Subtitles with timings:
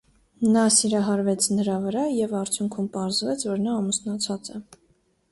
[0.53, 4.63] Նա սիրահարվեց նրա վրա, և արդյունքում պարզվեց որ նա ամուսնացած է։